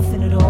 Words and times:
nothing 0.00 0.22
at 0.22 0.32
all. 0.32 0.49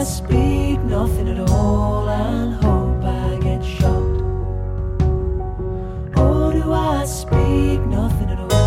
I 0.00 0.04
speak 0.04 0.80
nothing 0.80 1.28
at 1.28 1.50
all 1.50 2.08
and 2.08 2.54
hope 2.54 3.04
I 3.04 3.36
get 3.42 3.62
shot? 3.62 4.00
Or 6.16 6.54
do 6.54 6.72
I 6.72 7.04
speak 7.04 7.80
nothing 7.82 8.30
at 8.30 8.38
all? 8.38 8.59